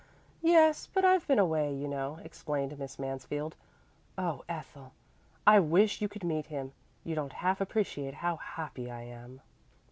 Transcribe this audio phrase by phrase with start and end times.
[0.41, 3.55] "Yes, but I've been away, you know," explained Miss Mansfield.
[4.17, 4.93] "Oh, Ethel,
[5.45, 6.71] I wish you could meet him.
[7.03, 9.41] You don't half appreciate how happy I am."